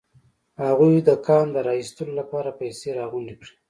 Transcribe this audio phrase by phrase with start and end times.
[0.63, 3.53] هغوی د کان د را ايستلو لپاره پيسې راغونډې کړې.